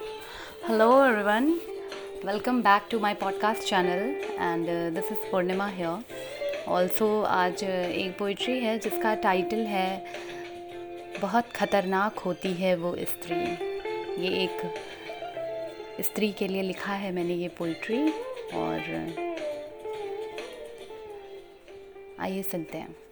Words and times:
Hello 0.00 1.02
everyone, 1.02 1.60
welcome 2.24 2.62
back 2.62 2.88
to 2.88 2.98
my 2.98 3.14
podcast 3.14 3.66
channel 3.66 4.14
and 4.38 4.66
uh, 4.66 4.88
this 4.90 5.10
is 5.10 5.18
Purnima 5.30 5.68
here. 5.70 5.98
Also 6.68 7.08
आज 7.22 7.64
एक 7.64 8.16
poetry 8.18 8.58
है 8.60 8.78
जिसका 8.78 9.14
title 9.24 9.64
है 9.66 10.04
बहुत 11.20 11.50
ख़तरनाक 11.56 12.18
होती 12.18 12.52
है 12.52 12.74
वो 12.76 12.94
स्त्री 13.10 13.40
ये 14.24 14.30
एक 14.44 14.64
स्त्री 16.04 16.32
के 16.32 16.48
लिए 16.48 16.62
लिखा 16.62 16.94
है 16.94 17.12
मैंने 17.12 17.34
ये 17.34 17.48
पोइट्री 17.58 18.02
और 18.54 18.80
आइए 22.20 22.42
सुनते 22.42 22.78
हैं 22.78 23.09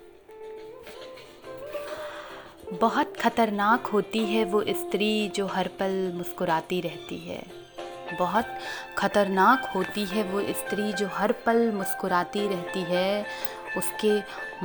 बहुत 2.72 3.16
ख़तरनाक 3.16 3.86
होती 3.86 4.24
है 4.24 4.44
वो 4.44 4.62
स्त्री 4.68 5.28
जो 5.28 5.46
हर 5.46 5.68
पल 5.68 5.92
मुस्कुराती 6.14 6.80
रहती 6.80 7.16
है। 7.18 7.42
बहुत 8.18 8.46
ख़तरनाक 8.98 9.70
होती 9.76 10.04
है 10.04 10.22
वो 10.22 10.40
स्त्री 10.54 10.92
जो 10.92 11.06
हर 11.12 11.32
पल 11.46 11.70
मुस्कुराती 11.72 12.46
रहती 12.48 12.82
है। 12.82 13.24
उसके 13.76 14.18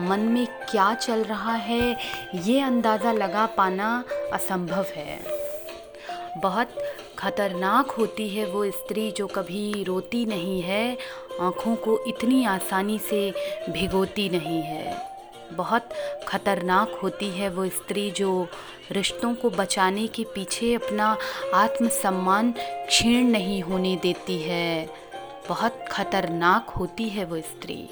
मन 0.08 0.20
में 0.20 0.46
क्या 0.72 0.94
चल 0.96 1.24
रहा 1.24 1.54
है, 1.54 1.96
ये 2.36 2.60
अंदाज़ा 2.62 3.12
लगा 3.12 3.46
पाना 3.58 4.04
असंभव 4.34 4.86
है। 4.96 5.20
बहुत 6.42 6.76
ख़तरनाक 7.20 7.92
होती 7.92 8.28
है 8.30 8.46
वो 8.46 8.66
स्त्री 8.72 9.10
जो 9.12 9.28
कभी 9.28 9.84
रोती 9.84 10.26
नहीं 10.26 10.62
है, 10.62 10.98
आँखों 11.42 11.76
को 11.76 12.00
इतनी 12.08 12.44
आसानी 12.46 13.00
से 13.00 13.30
भिगोती 13.70 14.30
नहीं 14.30 14.62
है। 14.62 15.13
बहुत 15.54 15.90
ख़तरनाक 16.28 17.00
होती 17.04 17.30
है 17.30 17.50
वो 17.50 17.68
स्त्री 17.70 18.10
जो 18.12 18.48
रिश्तों 18.92 19.34
को 19.36 19.50
बचाने 19.50 20.08
के 20.08 20.24
पीछे 20.36 20.74
अपना 20.74 21.18
आत्मसम्मान 21.54 22.52
क्षीण 22.88 23.28
नहीं 23.28 23.62
होने 23.62 23.96
देती 23.96 24.38
है। 24.42 24.90
बहुत 25.50 25.86
ख़तरनाक 25.92 26.70
होती 26.70 27.10
है 27.10 27.26
वो 27.26 27.42
स्त्री। 27.42 27.88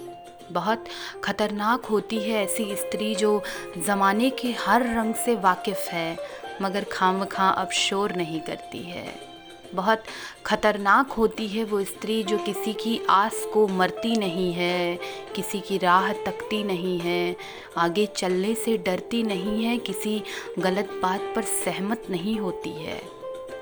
बहुत 0.52 0.86
ख़तरनाक 1.24 1.86
होती 1.86 2.20
है 2.20 2.44
ऐसी 2.44 2.76
स्त्री 2.76 3.14
जो 3.16 3.42
ज़माने 3.78 4.30
के 4.30 4.52
हर 4.60 4.86
रंग 4.98 5.14
से 5.16 5.36
वाकिफ़ 5.38 5.90
है, 5.90 6.18
मगर 6.62 6.86
खाम 6.92 7.24
खां 7.26 7.52
अब 7.54 7.70
शोर 7.72 8.16
नहीं 8.16 8.42
करती 8.42 8.84
है। 8.84 9.31
बहुत 9.76 10.04
ख़तरनाक 10.46 11.12
होती 11.12 11.48
है 11.48 11.64
वो 11.64 11.84
स्त्री 11.84 12.24
जो 12.24 12.38
किसी 12.38 12.74
की 12.74 13.00
आस 13.10 13.46
को 13.54 13.68
मरती 13.68 14.16
नहीं 14.16 14.52
है, 14.54 15.00
किसी 15.36 15.60
की 15.60 15.78
राह 15.78 16.12
तकती 16.14 16.64
नहीं 16.64 17.00
है, 17.00 17.36
आगे 17.78 18.06
चलने 18.06 18.54
से 18.56 18.78
डरती 18.78 19.24
नहीं 19.24 19.64
है, 19.66 19.78
किसी 19.78 20.22
गलत 20.60 21.00
बात 21.04 21.34
पर 21.36 21.42
सहमत 21.44 22.08
नहीं 22.10 22.38
होती 22.40 22.74
है। 22.76 23.02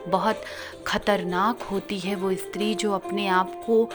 बहुत 0.07 0.43
ख़तरनाक 0.87 1.61
होती 1.61 1.99
है 1.99 2.15
वो 2.15 2.33
स्त्री 2.35 2.73
जो 2.75 2.93
अपने 2.93 3.27
आप 3.27 3.53
को 3.65 3.89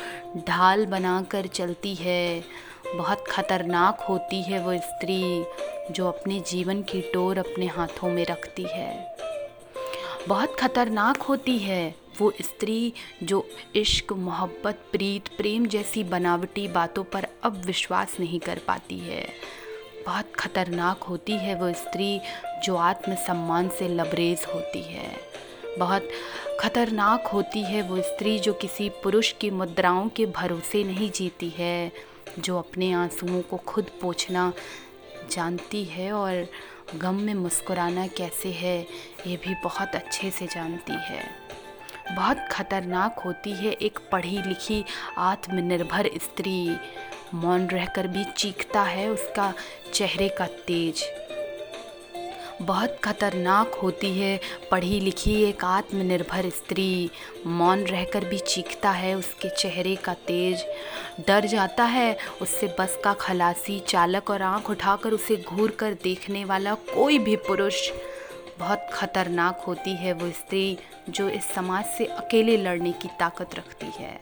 ढाल 0.48 0.86
बनाकर 0.86 1.46
चलती 1.46 1.94
है। 1.94 2.42
बहुत 2.96 3.24
ख़तरनाक 3.28 4.00
होती 4.00 4.42
है 4.42 4.62
वो 4.64 4.76
स्त्री 4.78 5.44
जो 5.90 6.06
अपने 6.08 6.40
जीवन 6.40 6.82
की 6.82 7.00
टोर 7.12 7.38
अपने 7.38 7.66
हाथों 7.66 8.10
में 8.10 8.24
रखती 8.26 8.62
है। 8.62 8.92
बहुत 10.28 10.54
ख़तरनाक 10.56 11.22
होती 11.22 11.58
है। 11.58 11.94
वो 12.20 12.32
स्त्री 12.42 12.92
जो 13.22 13.46
इश्क, 13.76 14.12
मोहब्बत, 14.12 14.84
प्रीत, 14.92 15.28
प्रेम 15.36 15.66
जैसी 15.66 16.04
बनावटी 16.04 16.66
बातों 16.68 17.04
पर 17.04 17.26
अब 17.44 17.60
विश्वास 17.66 18.16
नहीं 18.20 18.40
कर 18.40 18.58
पाती 18.58 18.98
है। 18.98 19.26
बहुत 20.06 20.32
ख़तरनाक 20.34 21.02
होती 21.02 21.32
है 21.32 21.54
वो 21.54 21.72
स्त्री 21.72 22.20
जो 22.64 22.76
आत्मसम्मान 22.76 23.68
से 23.68 23.88
लबरेज 23.88 24.46
होती 24.54 24.82
है। 24.82 25.10
बहुत 25.78 26.08
ख़तरनाक 26.60 27.26
होती 27.26 27.62
है 27.62 27.82
वो 27.82 28.00
स्त्री 28.02 28.38
जो 28.38 28.52
किसी 28.54 28.88
पुरुष 29.02 29.32
की 29.32 29.50
मुद्राओं 29.52 30.08
के 30.08 30.26
भरोसे 30.26 30.84
नहीं 30.84 31.10
जीती 31.10 31.48
है, 31.48 31.92
जो 32.38 32.58
अपने 32.58 32.92
आंसुओं 32.92 33.40
को 33.42 33.56
खुद 33.56 33.90
पोछना 34.00 34.52
जानती 35.30 35.84
है 35.84 36.12
और 36.12 36.46
गम 36.94 37.14
में 37.14 37.34
मुस्कुराना 37.34 38.06
कैसे 38.06 38.50
है, 38.52 38.80
ये 39.26 39.36
भी 39.36 39.54
बहुत 39.64 39.94
अच्छे 39.94 40.30
से 40.30 40.46
जानती 40.46 40.92
है। 40.92 41.22
बहुत 42.16 42.38
ख़तरनाक 42.52 43.18
होती 43.18 43.52
है 43.52 43.72
एक 43.72 43.98
पढ़ी 44.12 44.42
लिखी 44.42 44.84
आत्मनिर्भर 45.18 46.10
स्त्री। 46.22 46.76
मौन 47.34 47.66
रहकर 47.66 48.06
भी 48.06 48.24
चीखता 48.24 48.82
है 48.82 49.08
उसका 49.08 49.52
चेहरे 49.92 50.28
का 50.28 50.46
तेज। 50.66 51.02
बहुत 52.62 52.96
ख़तरनाक 53.04 53.74
होती 53.74 54.12
है। 54.12 54.38
पढ़ी 54.70 54.98
लिखी 55.00 55.34
एक 55.44 55.64
आत्मनिर्भर 55.64 56.48
स्त्री 56.50 57.10
मौन 57.48 57.84
रहकर 57.84 58.24
भी 58.24 58.38
चीखता 58.38 58.90
है 58.90 59.14
उसके 59.14 59.48
चेहरे 59.50 59.94
का 59.96 60.14
तेज। 60.26 60.64
डर 61.26 61.46
जाता 61.46 61.84
है 61.84 62.16
उससे 62.42 62.66
बस 62.78 62.98
का 63.04 63.12
खलासी, 63.12 63.78
चालक 63.80 64.30
और 64.30 64.42
आँख 64.42 64.70
उठाकर 64.70 65.12
उसे 65.12 65.36
घूर 65.38 65.70
कर 65.70 65.94
देखने 66.02 66.44
वाला 66.44 66.74
कोई 66.94 67.18
भी 67.18 67.36
पुरुष। 67.38 67.90
बहुत 68.58 68.86
ख़तरनाक 68.92 69.64
होती 69.66 69.94
है 69.96 70.12
वो 70.12 70.30
स्त्री 70.32 70.76
जो 71.08 71.28
इस 71.28 71.52
समाज 71.54 71.84
से 71.98 72.04
अकेले 72.06 72.56
लड़ने 72.56 72.92
की 72.92 73.08
ताकत 73.20 73.54
रखती 73.54 73.90
है। 73.98 74.18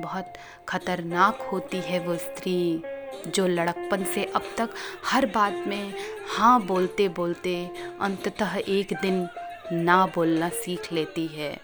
बहुत 0.00 0.32
ख़तरनाक 0.68 1.48
होती 1.52 1.80
है 1.80 1.98
वो 2.00 2.16
स्त्री। 2.16 2.82
जो 3.26 3.46
लड़कपन 3.46 4.04
से 4.04 4.24
अब 4.24 4.42
तक 4.58 4.74
हर 5.04 5.26
बात 5.26 5.64
में 5.66 5.94
हाँ 6.28 6.60
बोलते 6.66 7.08
बोलते 7.08 7.54
अंततः 8.00 8.56
एक 8.58 8.92
दिन 9.02 9.28
ना 9.72 10.04
बोलना 10.06 10.48
सीख 10.48 10.92
लेती 10.92 11.26
है। 11.26 11.56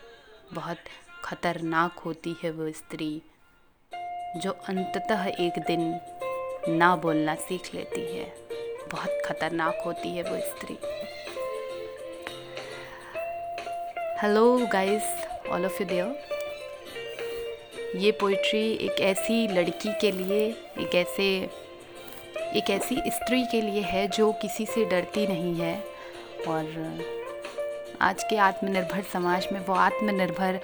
बहुत 0.54 0.78
ख़तरनाक 1.24 1.98
होती 1.98 2.34
है 2.42 2.50
वो 2.50 2.70
स्त्री, 2.72 3.10
जो 4.36 4.50
अंततः 4.68 5.26
एक 5.26 5.58
दिन 5.66 5.80
ना 6.68 6.94
बोलना 6.96 7.34
सीख 7.34 7.74
लेती 7.74 8.00
है। 8.16 8.24
बहुत 8.92 9.22
ख़तरनाक 9.26 9.82
होती 9.86 10.08
है 10.08 10.22
वो 10.22 10.38
स्त्री। 10.48 10.78
Hello 14.22 14.44
guys 14.72 15.46
all 15.48 15.64
of 15.66 15.82
you 15.82 15.88
there 15.88 16.31
ये 17.96 18.10
पोइट्री 18.12 18.72
एक 18.72 19.00
ऐसी 19.00 19.48
लड़की 19.48 19.92
के 20.00 20.10
लिए, 20.12 20.44
एक 20.78 20.94
ऐसे, 20.94 21.24
एक 22.56 22.70
ऐसी 22.70 22.96
स्त्री 23.06 23.42
के 23.44 23.60
लिए 23.60 23.80
है 23.80 24.08
जो 24.08 24.32
किसी 24.32 24.66
से 24.66 24.84
डरती 24.84 25.26
नहीं 25.26 25.54
है। 25.54 25.84
और 26.48 27.04
आज 28.00 28.24
के 28.24 28.36
आत्मनिर्भर 28.36 29.02
समाज 29.02 29.48
में 29.52 29.60
वो 29.60 29.74
आत्मनिर्भर 29.74 30.60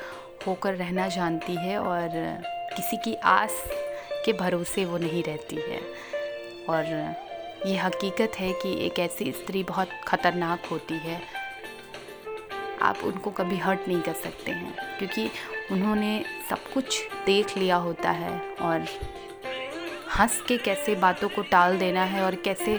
होकर 0.46 0.74
रहना 0.74 1.08
जानती 1.08 1.54
है 1.54 1.78
और 1.78 2.08
किसी 2.76 2.96
की 2.96 3.14
आस 3.14 3.62
के 4.24 4.32
भरोसे 4.32 4.84
वो 4.84 4.98
नहीं 4.98 5.22
रहती 5.22 5.56
है। 5.56 5.80
और 6.68 6.84
ये 7.66 7.76
हकीकत 7.76 8.32
है 8.38 8.52
कि 8.52 8.86
एक 8.86 8.98
ऐसी 8.98 9.32
स्त्री 9.32 9.62
बहुत 9.62 9.88
ख़तरनाक 10.08 10.66
होती 10.70 10.94
है। 10.94 11.37
आप 12.82 12.98
उनको 13.04 13.30
कभी 13.30 13.56
हर्ट 13.56 13.88
नहीं 13.88 14.00
कर 14.00 14.12
सकते 14.14 14.50
हैं, 14.50 14.74
क्योंकि 14.98 15.30
उन्होंने 15.72 16.24
सब 16.50 16.72
कुछ 16.72 17.00
देख 17.26 17.56
लिया 17.56 17.76
होता 17.76 18.10
है 18.10 18.38
और 18.62 18.86
हंस 20.18 20.40
के 20.48 20.58
कैसे 20.58 20.94
बातों 20.94 21.28
को 21.28 21.42
टाल 21.42 21.78
देना 21.78 22.04
है 22.04 22.22
और 22.22 22.34
कैसे 22.34 22.78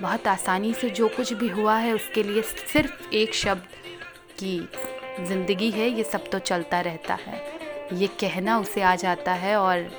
बहुत 0.00 0.26
आसानी 0.26 0.72
से 0.74 0.90
जो 0.90 1.08
कुछ 1.08 1.32
भी 1.32 1.48
हुआ 1.48 1.76
है 1.76 1.92
उसके 1.92 2.22
लिए 2.22 2.42
सिर्फ़ 2.42 3.14
एक 3.14 3.34
शब्द 3.34 3.66
की 4.38 4.58
ज़िंदगी 5.20 5.70
है, 5.70 5.88
ये 5.88 6.04
सब 6.04 6.30
तो 6.30 6.38
चलता 6.38 6.80
रहता 6.80 7.14
है। 7.14 7.40
ये 7.92 8.06
कहना 8.20 8.58
उसे 8.58 8.82
आ 8.82 8.94
जाता 8.96 9.32
है 9.32 9.56
और 9.56 9.90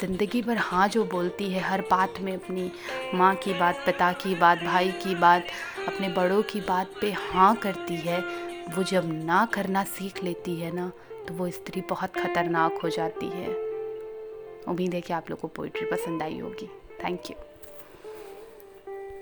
ज़िंदगी 0.00 0.42
भर 0.42 0.56
हाँ 0.58 0.88
जो 0.88 1.04
बोलती 1.04 1.50
है, 1.50 1.60
हर 1.60 1.80
बात 1.80 2.20
में 2.20 2.32
अपनी 2.34 2.70
माँ 3.14 3.34
की 3.34 3.52
बात, 3.54 3.82
पिता 3.86 4.12
की 4.12 4.34
बात, 4.34 4.58
भाई 4.58 4.90
की 5.02 5.14
बात, 5.14 5.46
अपने 5.88 6.08
बड़ों 6.08 6.42
की 6.42 6.60
बात 6.60 6.90
पे 7.00 7.12
हाँ 7.12 7.54
करती 7.56 7.96
है। 7.96 8.20
वो 8.76 8.82
जब 8.82 9.10
ना 9.24 9.44
करना 9.46 9.84
सीख 9.84 10.22
लेती 10.24 10.54
है 10.56 10.74
ना 10.74 10.90
तो 11.28 11.34
वो 11.34 11.50
स्त्री 11.50 11.80
बहुत 11.80 12.16
ख़तरनाक 12.16 12.78
हो 12.82 12.88
जाती 12.90 13.26
है। 13.26 13.48
उम्मीद 14.68 14.94
है 14.94 15.00
कि 15.00 15.12
आप 15.12 15.30
लोग 15.30 15.40
को 15.40 15.48
पोइट्री 15.48 15.86
पसंद 15.86 16.22
आई 16.22 16.38
होगी। 16.38 16.70
Thank 17.04 17.30
you. 17.30 17.53